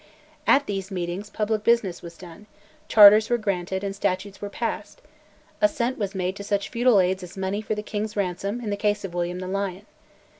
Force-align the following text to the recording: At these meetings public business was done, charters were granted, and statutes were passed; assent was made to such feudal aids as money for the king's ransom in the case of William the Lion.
At 0.47 0.65
these 0.65 0.89
meetings 0.89 1.29
public 1.29 1.63
business 1.63 2.01
was 2.01 2.17
done, 2.17 2.47
charters 2.87 3.29
were 3.29 3.37
granted, 3.37 3.83
and 3.83 3.95
statutes 3.95 4.41
were 4.41 4.49
passed; 4.49 4.99
assent 5.61 5.99
was 5.99 6.15
made 6.15 6.35
to 6.37 6.43
such 6.43 6.69
feudal 6.69 6.99
aids 6.99 7.21
as 7.21 7.37
money 7.37 7.61
for 7.61 7.75
the 7.75 7.83
king's 7.83 8.15
ransom 8.17 8.61
in 8.61 8.71
the 8.71 8.77
case 8.77 9.05
of 9.05 9.13
William 9.13 9.37
the 9.37 9.47
Lion. 9.47 9.85